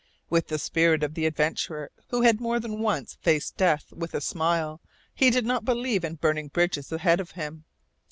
With 0.31 0.47
the 0.47 0.57
spirit 0.57 1.03
of 1.03 1.13
the 1.13 1.27
adventurer 1.27 1.91
who 2.07 2.23
had 2.23 2.41
more 2.41 2.59
than 2.59 2.79
once 2.79 3.13
faced 3.21 3.55
death 3.55 3.93
with 3.93 4.15
a 4.15 4.19
smile, 4.21 4.81
he 5.13 5.29
did 5.29 5.45
not 5.45 5.63
believe 5.63 6.03
in 6.03 6.15
burning 6.15 6.47
bridges 6.47 6.91
ahead 6.91 7.19
of 7.19 7.33
him. 7.37 7.65